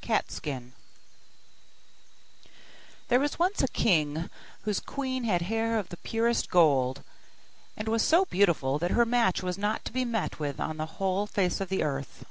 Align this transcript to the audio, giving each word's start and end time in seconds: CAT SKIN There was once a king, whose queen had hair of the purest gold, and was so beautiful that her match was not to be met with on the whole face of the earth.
CAT 0.00 0.28
SKIN 0.32 0.72
There 3.06 3.20
was 3.20 3.38
once 3.38 3.62
a 3.62 3.68
king, 3.68 4.28
whose 4.62 4.80
queen 4.80 5.22
had 5.22 5.42
hair 5.42 5.78
of 5.78 5.90
the 5.90 5.96
purest 5.98 6.50
gold, 6.50 7.04
and 7.76 7.86
was 7.86 8.02
so 8.02 8.24
beautiful 8.24 8.80
that 8.80 8.90
her 8.90 9.06
match 9.06 9.40
was 9.40 9.56
not 9.56 9.84
to 9.84 9.92
be 9.92 10.04
met 10.04 10.40
with 10.40 10.58
on 10.58 10.78
the 10.78 10.86
whole 10.98 11.28
face 11.28 11.60
of 11.60 11.68
the 11.68 11.84
earth. 11.84 12.26